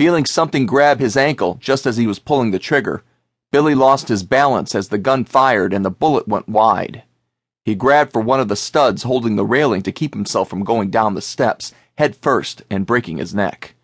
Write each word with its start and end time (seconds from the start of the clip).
Feeling 0.00 0.24
something 0.24 0.64
grab 0.64 0.98
his 0.98 1.14
ankle 1.14 1.58
just 1.60 1.84
as 1.84 1.98
he 1.98 2.06
was 2.06 2.18
pulling 2.18 2.52
the 2.52 2.58
trigger, 2.58 3.04
Billy 3.52 3.74
lost 3.74 4.08
his 4.08 4.22
balance 4.22 4.74
as 4.74 4.88
the 4.88 4.96
gun 4.96 5.26
fired 5.26 5.74
and 5.74 5.84
the 5.84 5.90
bullet 5.90 6.26
went 6.26 6.48
wide. 6.48 7.02
He 7.66 7.74
grabbed 7.74 8.10
for 8.10 8.22
one 8.22 8.40
of 8.40 8.48
the 8.48 8.56
studs 8.56 9.02
holding 9.02 9.36
the 9.36 9.44
railing 9.44 9.82
to 9.82 9.92
keep 9.92 10.14
himself 10.14 10.48
from 10.48 10.64
going 10.64 10.88
down 10.88 11.12
the 11.12 11.20
steps, 11.20 11.74
head 11.98 12.16
first, 12.16 12.62
and 12.70 12.86
breaking 12.86 13.18
his 13.18 13.34
neck. 13.34 13.74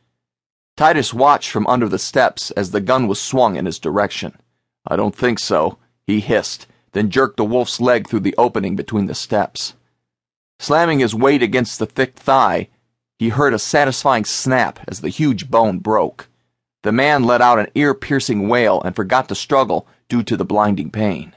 Titus 0.74 1.12
watched 1.12 1.50
from 1.50 1.66
under 1.66 1.86
the 1.86 1.98
steps 1.98 2.50
as 2.52 2.70
the 2.70 2.80
gun 2.80 3.08
was 3.08 3.20
swung 3.20 3.56
in 3.56 3.66
his 3.66 3.78
direction. 3.78 4.38
I 4.86 4.96
don't 4.96 5.14
think 5.14 5.38
so, 5.38 5.76
he 6.06 6.20
hissed, 6.20 6.66
then 6.92 7.10
jerked 7.10 7.36
the 7.36 7.44
wolf's 7.44 7.78
leg 7.78 8.08
through 8.08 8.20
the 8.20 8.34
opening 8.38 8.74
between 8.74 9.04
the 9.04 9.14
steps. 9.14 9.74
Slamming 10.60 11.00
his 11.00 11.14
weight 11.14 11.42
against 11.42 11.78
the 11.78 11.84
thick 11.84 12.14
thigh, 12.16 12.70
he 13.18 13.30
heard 13.30 13.54
a 13.54 13.58
satisfying 13.58 14.24
snap 14.24 14.80
as 14.86 15.00
the 15.00 15.08
huge 15.08 15.50
bone 15.50 15.78
broke. 15.78 16.28
The 16.82 16.92
man 16.92 17.24
let 17.24 17.40
out 17.40 17.58
an 17.58 17.68
ear 17.74 17.94
piercing 17.94 18.48
wail 18.48 18.80
and 18.82 18.94
forgot 18.94 19.28
to 19.28 19.34
struggle 19.34 19.86
due 20.08 20.22
to 20.24 20.36
the 20.36 20.44
blinding 20.44 20.90
pain. 20.90 21.34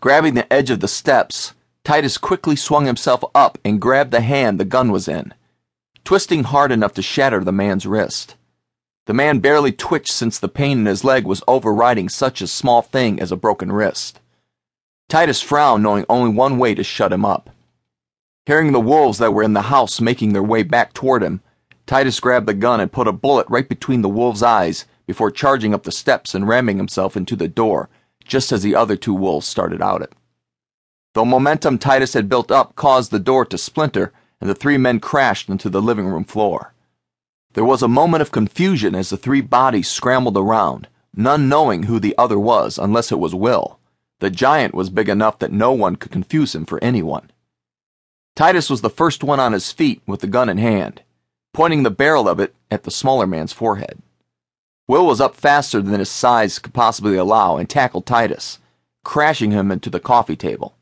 Grabbing 0.00 0.34
the 0.34 0.52
edge 0.52 0.70
of 0.70 0.80
the 0.80 0.88
steps, 0.88 1.54
Titus 1.84 2.18
quickly 2.18 2.56
swung 2.56 2.84
himself 2.84 3.22
up 3.34 3.58
and 3.64 3.80
grabbed 3.80 4.10
the 4.10 4.20
hand 4.20 4.58
the 4.58 4.64
gun 4.64 4.90
was 4.90 5.08
in, 5.08 5.32
twisting 6.04 6.44
hard 6.44 6.72
enough 6.72 6.92
to 6.94 7.02
shatter 7.02 7.42
the 7.42 7.52
man's 7.52 7.86
wrist. 7.86 8.34
The 9.06 9.14
man 9.14 9.38
barely 9.38 9.70
twitched 9.70 10.12
since 10.12 10.38
the 10.38 10.48
pain 10.48 10.80
in 10.80 10.86
his 10.86 11.04
leg 11.04 11.24
was 11.24 11.44
overriding 11.46 12.08
such 12.08 12.42
a 12.42 12.48
small 12.48 12.82
thing 12.82 13.20
as 13.20 13.30
a 13.30 13.36
broken 13.36 13.70
wrist. 13.70 14.20
Titus 15.08 15.40
frowned, 15.40 15.84
knowing 15.84 16.04
only 16.08 16.34
one 16.34 16.58
way 16.58 16.74
to 16.74 16.82
shut 16.82 17.12
him 17.12 17.24
up. 17.24 17.50
Hearing 18.46 18.72
the 18.72 18.80
wolves 18.80 19.18
that 19.18 19.34
were 19.34 19.42
in 19.42 19.54
the 19.54 19.62
house 19.62 20.00
making 20.00 20.32
their 20.32 20.42
way 20.42 20.62
back 20.62 20.92
toward 20.92 21.22
him, 21.22 21.40
Titus 21.84 22.20
grabbed 22.20 22.46
the 22.46 22.54
gun 22.54 22.80
and 22.80 22.92
put 22.92 23.08
a 23.08 23.12
bullet 23.12 23.46
right 23.50 23.68
between 23.68 24.02
the 24.02 24.08
wolves' 24.08 24.42
eyes 24.42 24.86
before 25.06 25.30
charging 25.30 25.74
up 25.74 25.82
the 25.82 25.92
steps 25.92 26.34
and 26.34 26.46
ramming 26.46 26.76
himself 26.76 27.16
into 27.16 27.34
the 27.36 27.48
door 27.48 27.88
just 28.24 28.52
as 28.52 28.62
the 28.62 28.74
other 28.74 28.96
two 28.96 29.14
wolves 29.14 29.46
started 29.46 29.80
out 29.80 30.02
it. 30.02 30.12
The 31.14 31.24
momentum 31.24 31.78
Titus 31.78 32.14
had 32.14 32.28
built 32.28 32.50
up 32.50 32.74
caused 32.76 33.10
the 33.10 33.18
door 33.18 33.44
to 33.46 33.58
splinter, 33.58 34.12
and 34.40 34.50
the 34.50 34.54
three 34.54 34.76
men 34.76 35.00
crashed 35.00 35.48
into 35.48 35.70
the 35.70 35.80
living 35.80 36.06
room 36.06 36.24
floor. 36.24 36.74
There 37.54 37.64
was 37.64 37.82
a 37.82 37.88
moment 37.88 38.20
of 38.20 38.32
confusion 38.32 38.94
as 38.94 39.08
the 39.10 39.16
three 39.16 39.40
bodies 39.40 39.88
scrambled 39.88 40.36
around, 40.36 40.88
none 41.14 41.48
knowing 41.48 41.84
who 41.84 41.98
the 41.98 42.14
other 42.18 42.38
was 42.38 42.78
unless 42.78 43.10
it 43.10 43.18
was 43.18 43.34
Will. 43.34 43.78
The 44.18 44.30
giant 44.30 44.74
was 44.74 44.90
big 44.90 45.08
enough 45.08 45.38
that 45.38 45.52
no 45.52 45.72
one 45.72 45.96
could 45.96 46.12
confuse 46.12 46.54
him 46.54 46.66
for 46.66 46.82
anyone. 46.82 47.30
Titus 48.36 48.68
was 48.68 48.82
the 48.82 48.90
first 48.90 49.24
one 49.24 49.40
on 49.40 49.54
his 49.54 49.72
feet 49.72 50.02
with 50.06 50.20
the 50.20 50.26
gun 50.26 50.50
in 50.50 50.58
hand, 50.58 51.00
pointing 51.54 51.82
the 51.82 51.90
barrel 51.90 52.28
of 52.28 52.38
it 52.38 52.54
at 52.70 52.82
the 52.82 52.90
smaller 52.90 53.26
man's 53.26 53.54
forehead. 53.54 54.02
Will 54.86 55.06
was 55.06 55.22
up 55.22 55.34
faster 55.34 55.80
than 55.80 55.98
his 55.98 56.10
size 56.10 56.58
could 56.58 56.74
possibly 56.74 57.16
allow 57.16 57.56
and 57.56 57.68
tackled 57.68 58.04
Titus, 58.04 58.58
crashing 59.04 59.52
him 59.52 59.72
into 59.72 59.88
the 59.88 59.98
coffee 59.98 60.36
table. 60.36 60.76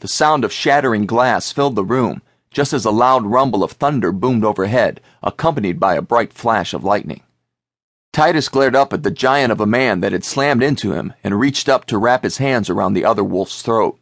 The 0.00 0.08
sound 0.08 0.44
of 0.44 0.52
shattering 0.52 1.04
glass 1.04 1.52
filled 1.52 1.76
the 1.76 1.84
room, 1.84 2.22
just 2.50 2.72
as 2.72 2.86
a 2.86 2.90
loud 2.90 3.26
rumble 3.26 3.62
of 3.62 3.72
thunder 3.72 4.10
boomed 4.10 4.44
overhead, 4.44 5.02
accompanied 5.22 5.78
by 5.78 5.96
a 5.96 6.02
bright 6.02 6.32
flash 6.32 6.72
of 6.72 6.84
lightning. 6.84 7.22
Titus 8.14 8.48
glared 8.48 8.74
up 8.74 8.94
at 8.94 9.02
the 9.02 9.10
giant 9.10 9.52
of 9.52 9.60
a 9.60 9.66
man 9.66 10.00
that 10.00 10.12
had 10.12 10.24
slammed 10.24 10.62
into 10.62 10.92
him 10.92 11.12
and 11.22 11.38
reached 11.38 11.68
up 11.68 11.84
to 11.86 11.98
wrap 11.98 12.22
his 12.22 12.38
hands 12.38 12.70
around 12.70 12.94
the 12.94 13.04
other 13.04 13.24
wolf's 13.24 13.60
throat. 13.60 13.98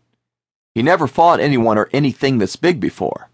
He 0.75 0.83
never 0.83 1.07
fought 1.07 1.41
anyone 1.41 1.77
or 1.77 1.91
anything 1.93 2.39
this 2.39 2.57
big 2.57 2.81
before. 2.81 3.29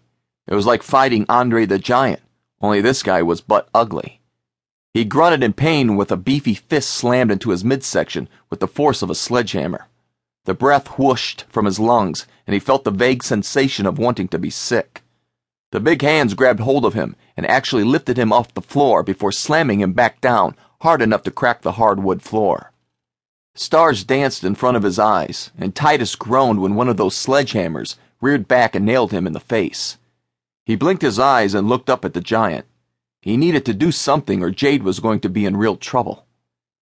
It 0.47 0.55
was 0.55 0.65
like 0.65 0.83
fighting 0.83 1.25
Andre 1.29 1.65
the 1.65 1.79
Giant, 1.79 2.21
only 2.61 2.81
this 2.81 3.03
guy 3.03 3.21
was 3.21 3.41
but 3.41 3.69
ugly. 3.73 4.19
He 4.93 5.05
grunted 5.05 5.43
in 5.43 5.53
pain 5.53 5.95
with 5.95 6.11
a 6.11 6.17
beefy 6.17 6.55
fist 6.55 6.89
slammed 6.89 7.31
into 7.31 7.51
his 7.51 7.63
midsection 7.63 8.27
with 8.49 8.59
the 8.59 8.67
force 8.67 9.01
of 9.01 9.09
a 9.09 9.15
sledgehammer. 9.15 9.87
The 10.45 10.53
breath 10.53 10.97
whooshed 10.97 11.45
from 11.49 11.65
his 11.65 11.79
lungs, 11.79 12.25
and 12.47 12.55
he 12.55 12.59
felt 12.59 12.83
the 12.83 12.91
vague 12.91 13.23
sensation 13.23 13.85
of 13.85 13.99
wanting 13.99 14.27
to 14.29 14.39
be 14.39 14.49
sick. 14.49 15.03
The 15.71 15.79
big 15.79 16.01
hands 16.01 16.33
grabbed 16.33 16.61
hold 16.61 16.85
of 16.85 16.95
him 16.95 17.15
and 17.37 17.45
actually 17.45 17.83
lifted 17.83 18.17
him 18.17 18.33
off 18.33 18.53
the 18.53 18.61
floor 18.61 19.03
before 19.03 19.31
slamming 19.31 19.81
him 19.81 19.93
back 19.93 20.19
down 20.19 20.55
hard 20.81 21.01
enough 21.01 21.23
to 21.23 21.31
crack 21.31 21.61
the 21.61 21.73
hardwood 21.73 22.21
floor. 22.23 22.71
Stars 23.59 24.05
danced 24.05 24.45
in 24.45 24.55
front 24.55 24.77
of 24.77 24.83
his 24.83 24.97
eyes, 24.97 25.51
and 25.57 25.75
Titus 25.75 26.15
groaned 26.15 26.61
when 26.61 26.75
one 26.75 26.87
of 26.87 26.95
those 26.95 27.13
sledgehammers 27.13 27.97
reared 28.21 28.47
back 28.47 28.73
and 28.73 28.85
nailed 28.85 29.11
him 29.11 29.27
in 29.27 29.33
the 29.33 29.39
face. 29.41 29.97
He 30.65 30.77
blinked 30.77 31.01
his 31.01 31.19
eyes 31.19 31.53
and 31.53 31.67
looked 31.67 31.89
up 31.89 32.05
at 32.05 32.13
the 32.13 32.21
giant. 32.21 32.65
He 33.21 33.35
needed 33.35 33.65
to 33.65 33.73
do 33.73 33.91
something 33.91 34.41
or 34.41 34.49
Jade 34.49 34.83
was 34.83 35.01
going 35.01 35.19
to 35.19 35.29
be 35.29 35.43
in 35.43 35.57
real 35.57 35.75
trouble. 35.75 36.25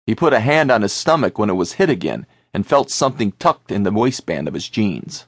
He 0.07 0.15
put 0.15 0.33
a 0.33 0.39
hand 0.39 0.71
on 0.71 0.83
his 0.83 0.93
stomach 0.93 1.41
when 1.41 1.51
it 1.51 1.55
was 1.55 1.73
hit 1.73 1.91
again 1.91 2.25
and 2.55 2.65
felt 2.65 2.89
something 2.89 3.33
tucked 3.33 3.73
in 3.73 3.83
the 3.83 3.91
waistband 3.91 4.47
of 4.47 4.55
his 4.55 4.69
jeans. 4.69 5.27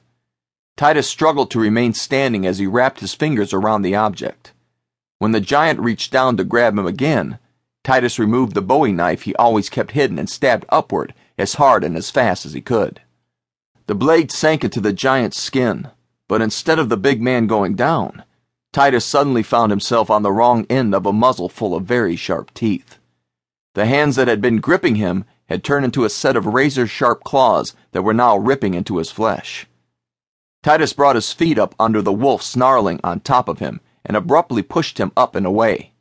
Titus 0.77 1.09
struggled 1.09 1.51
to 1.51 1.59
remain 1.59 1.93
standing 1.93 2.45
as 2.45 2.59
he 2.59 2.67
wrapped 2.67 3.01
his 3.01 3.13
fingers 3.13 3.53
around 3.53 3.81
the 3.81 3.95
object. 3.95 4.53
When 5.19 5.33
the 5.33 5.41
giant 5.41 5.81
reached 5.81 6.09
down 6.09 6.37
to 6.37 6.45
grab 6.45 6.77
him 6.77 6.87
again, 6.87 7.37
Titus 7.83 8.17
removed 8.17 8.53
the 8.53 8.61
bowie 8.61 8.93
knife 8.93 9.23
he 9.23 9.35
always 9.35 9.69
kept 9.69 9.91
hidden 9.91 10.17
and 10.17 10.29
stabbed 10.29 10.63
upward 10.69 11.13
as 11.37 11.55
hard 11.55 11.83
and 11.83 11.95
as 11.95 12.11
fast 12.11 12.45
as 12.45 12.53
he 12.53 12.61
could. 12.61 13.01
The 13.87 13.95
blade 13.95 14.31
sank 14.31 14.63
into 14.63 14.79
the 14.79 14.93
giant's 14.93 15.39
skin, 15.39 15.89
but 16.27 16.41
instead 16.41 16.79
of 16.79 16.89
the 16.89 16.97
big 16.97 17.21
man 17.21 17.47
going 17.47 17.75
down, 17.75 18.23
Titus 18.71 19.05
suddenly 19.05 19.43
found 19.43 19.71
himself 19.71 20.09
on 20.09 20.23
the 20.23 20.31
wrong 20.31 20.65
end 20.69 20.95
of 20.95 21.05
a 21.05 21.13
muzzle 21.13 21.49
full 21.49 21.75
of 21.75 21.83
very 21.83 22.15
sharp 22.15 22.53
teeth. 22.53 22.97
The 23.73 23.85
hands 23.85 24.15
that 24.15 24.27
had 24.27 24.41
been 24.41 24.59
gripping 24.59 24.95
him 24.95 25.25
had 25.47 25.63
turned 25.63 25.85
into 25.85 26.05
a 26.05 26.09
set 26.09 26.35
of 26.35 26.45
razor 26.45 26.87
sharp 26.87 27.23
claws 27.23 27.75
that 27.91 28.03
were 28.03 28.13
now 28.13 28.37
ripping 28.37 28.73
into 28.73 28.97
his 28.97 29.11
flesh. 29.11 29.67
Titus 30.63 30.93
brought 30.93 31.15
his 31.15 31.33
feet 31.33 31.59
up 31.59 31.75
under 31.79 32.01
the 32.01 32.13
wolf 32.13 32.41
snarling 32.41 32.99
on 33.03 33.19
top 33.19 33.49
of 33.49 33.59
him 33.59 33.81
and 34.05 34.15
abruptly 34.15 34.61
pushed 34.61 34.97
him 34.97 35.11
up 35.17 35.35
and 35.35 35.45
away. 35.45 35.91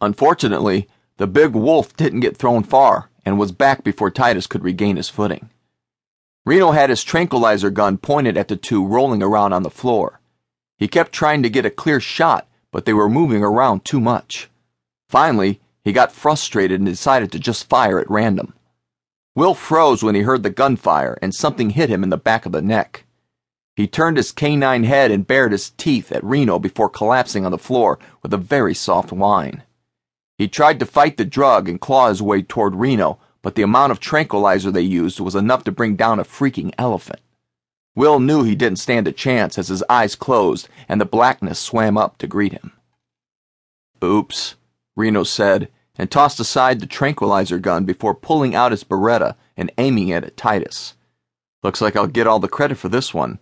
Unfortunately, 0.00 0.88
the 1.16 1.26
big 1.26 1.54
wolf 1.54 1.96
didn't 1.96 2.20
get 2.20 2.36
thrown 2.36 2.62
far 2.62 3.10
and 3.26 3.38
was 3.38 3.50
back 3.50 3.82
before 3.82 4.10
Titus 4.10 4.46
could 4.46 4.62
regain 4.62 4.96
his 4.96 5.10
footing. 5.10 5.50
Reno 6.46 6.70
had 6.70 6.90
his 6.90 7.02
tranquilizer 7.02 7.70
gun 7.70 7.98
pointed 7.98 8.36
at 8.36 8.46
the 8.46 8.56
two 8.56 8.86
rolling 8.86 9.20
around 9.20 9.52
on 9.52 9.64
the 9.64 9.70
floor. 9.70 10.20
He 10.78 10.86
kept 10.86 11.12
trying 11.12 11.42
to 11.42 11.50
get 11.50 11.66
a 11.66 11.70
clear 11.70 11.98
shot, 11.98 12.46
but 12.70 12.84
they 12.84 12.92
were 12.92 13.08
moving 13.08 13.42
around 13.42 13.84
too 13.84 14.00
much. 14.00 14.48
Finally, 15.08 15.60
he 15.82 15.92
got 15.92 16.12
frustrated 16.12 16.78
and 16.78 16.86
decided 16.86 17.32
to 17.32 17.40
just 17.40 17.68
fire 17.68 17.98
at 17.98 18.10
random. 18.10 18.54
Will 19.34 19.54
froze 19.54 20.04
when 20.04 20.14
he 20.14 20.22
heard 20.22 20.44
the 20.44 20.50
gunfire 20.50 21.18
and 21.20 21.34
something 21.34 21.70
hit 21.70 21.90
him 21.90 22.04
in 22.04 22.10
the 22.10 22.16
back 22.16 22.46
of 22.46 22.52
the 22.52 22.62
neck. 22.62 23.04
He 23.74 23.88
turned 23.88 24.16
his 24.16 24.32
canine 24.32 24.84
head 24.84 25.10
and 25.10 25.26
bared 25.26 25.52
his 25.52 25.70
teeth 25.70 26.12
at 26.12 26.24
Reno 26.24 26.58
before 26.60 26.88
collapsing 26.88 27.44
on 27.44 27.50
the 27.50 27.58
floor 27.58 27.98
with 28.22 28.32
a 28.32 28.38
very 28.38 28.72
soft 28.72 29.10
whine. 29.12 29.64
He 30.38 30.48
tried 30.48 30.78
to 30.80 30.86
fight 30.86 31.16
the 31.16 31.24
drug 31.24 31.68
and 31.68 31.80
claw 31.80 32.08
his 32.08 32.20
way 32.20 32.42
toward 32.42 32.74
Reno, 32.74 33.18
but 33.42 33.54
the 33.54 33.62
amount 33.62 33.92
of 33.92 34.00
tranquilizer 34.00 34.70
they 34.70 34.82
used 34.82 35.20
was 35.20 35.34
enough 35.34 35.64
to 35.64 35.72
bring 35.72 35.96
down 35.96 36.18
a 36.18 36.24
freaking 36.24 36.74
elephant. 36.76 37.20
Will 37.94 38.20
knew 38.20 38.42
he 38.42 38.54
didn't 38.54 38.78
stand 38.78 39.08
a 39.08 39.12
chance 39.12 39.56
as 39.58 39.68
his 39.68 39.82
eyes 39.88 40.14
closed 40.14 40.68
and 40.88 41.00
the 41.00 41.06
blackness 41.06 41.58
swam 41.58 41.96
up 41.96 42.18
to 42.18 42.26
greet 42.26 42.52
him. 42.52 42.72
Oops, 44.04 44.56
Reno 44.94 45.24
said, 45.24 45.68
and 45.96 46.10
tossed 46.10 46.38
aside 46.38 46.80
the 46.80 46.86
tranquilizer 46.86 47.58
gun 47.58 47.84
before 47.86 48.14
pulling 48.14 48.54
out 48.54 48.72
his 48.72 48.84
Beretta 48.84 49.34
and 49.56 49.72
aiming 49.78 50.08
it 50.08 50.24
at 50.24 50.36
Titus. 50.36 50.94
Looks 51.62 51.80
like 51.80 51.96
I'll 51.96 52.06
get 52.06 52.26
all 52.26 52.38
the 52.38 52.48
credit 52.48 52.76
for 52.76 52.90
this 52.90 53.14
one. 53.14 53.38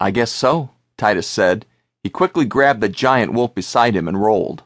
I 0.00 0.10
guess 0.10 0.32
so, 0.32 0.70
Titus 0.96 1.28
said. 1.28 1.64
He 2.02 2.10
quickly 2.10 2.44
grabbed 2.44 2.80
the 2.80 2.88
giant 2.88 3.32
wolf 3.32 3.54
beside 3.54 3.94
him 3.94 4.08
and 4.08 4.20
rolled. 4.20 4.63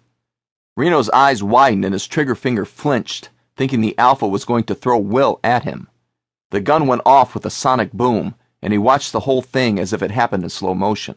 Reno's 0.78 1.10
eyes 1.10 1.42
widened 1.42 1.84
and 1.84 1.92
his 1.92 2.06
trigger 2.06 2.36
finger 2.36 2.64
flinched, 2.64 3.30
thinking 3.56 3.80
the 3.80 3.98
Alpha 3.98 4.28
was 4.28 4.44
going 4.44 4.62
to 4.62 4.76
throw 4.76 4.96
Will 4.96 5.40
at 5.42 5.64
him. 5.64 5.88
The 6.50 6.60
gun 6.60 6.86
went 6.86 7.02
off 7.04 7.34
with 7.34 7.44
a 7.44 7.50
sonic 7.50 7.92
boom, 7.92 8.36
and 8.62 8.72
he 8.72 8.78
watched 8.78 9.10
the 9.10 9.26
whole 9.26 9.42
thing 9.42 9.80
as 9.80 9.92
if 9.92 10.04
it 10.04 10.12
happened 10.12 10.44
in 10.44 10.50
slow 10.50 10.76
motion. 10.76 11.16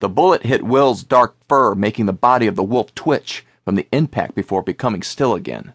The 0.00 0.10
bullet 0.10 0.42
hit 0.42 0.62
Will's 0.62 1.04
dark 1.04 1.36
fur, 1.48 1.74
making 1.74 2.04
the 2.04 2.12
body 2.12 2.46
of 2.46 2.54
the 2.54 2.62
wolf 2.62 2.94
twitch 2.94 3.46
from 3.64 3.76
the 3.76 3.88
impact 3.92 4.34
before 4.34 4.62
becoming 4.62 5.02
still 5.02 5.32
again. 5.32 5.72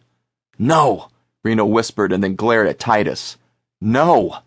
No, 0.60 1.08
Reno 1.44 1.66
whispered 1.66 2.14
and 2.14 2.24
then 2.24 2.36
glared 2.36 2.68
at 2.68 2.78
Titus. 2.78 3.36
No! 3.82 4.42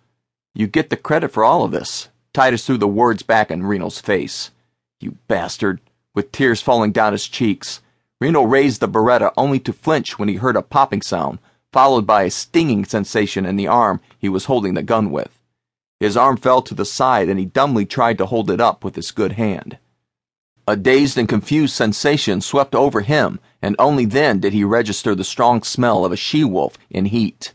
You 0.55 0.69
get 0.69 0.91
the 0.91 0.97
credit 0.97 1.33
for 1.33 1.43
all 1.43 1.65
of 1.65 1.73
this. 1.73 2.09
Titus 2.33 2.65
threw 2.65 2.79
the 2.79 2.87
words 2.87 3.25
back 3.25 3.51
in 3.51 3.67
Reno's 3.67 4.01
face. 4.01 4.53
You 5.01 5.19
bastard, 5.27 5.81
with 6.15 6.31
tears 6.31 6.63
falling 6.63 6.93
down 6.93 7.11
his 7.11 7.27
cheeks. 7.27 7.81
Reno 8.25 8.43
raised 8.43 8.81
the 8.81 8.89
Beretta 8.89 9.35
only 9.37 9.61
to 9.61 9.73
flinch 9.75 10.19
when 10.19 10.31
he 10.31 10.37
heard 10.37 10.57
a 10.57 10.63
popping 10.63 11.03
sound, 11.03 11.41
followed 11.75 12.07
by 12.07 12.23
a 12.23 12.31
stinging 12.31 12.87
sensation 12.87 13.45
in 13.45 13.57
the 13.57 13.67
arm 13.67 14.01
he 14.19 14.31
was 14.31 14.47
holding 14.47 14.73
the 14.73 14.83
gun 14.83 15.11
with. 15.11 15.39
His 16.01 16.17
arm 16.17 16.39
fell 16.39 16.63
to 16.63 16.75
the 16.75 16.87
side 16.87 17.29
and 17.29 17.39
he 17.39 17.45
dumbly 17.45 17.85
tried 17.85 18.17
to 18.17 18.25
hold 18.25 18.51
it 18.51 18.63
up 18.63 18.83
with 18.83 18.97
his 18.97 19.11
good 19.11 19.33
hand. 19.33 19.77
A 20.67 20.75
dazed 20.75 21.19
and 21.19 21.29
confused 21.29 21.75
sensation 21.75 22.41
swept 22.41 22.75
over 22.75 23.03
him 23.03 23.41
and 23.61 23.77
only 23.79 24.07
then 24.07 24.41
did 24.41 24.55
he 24.55 24.65
register 24.65 25.15
the 25.15 25.23
strong 25.23 25.63
smell 25.63 26.07
of 26.07 26.11
a 26.11 26.17
she 26.17 26.45
wolf 26.45 26.79
in 26.89 27.05
heat. 27.05 27.53